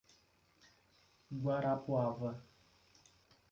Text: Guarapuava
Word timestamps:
Guarapuava 1.43 2.31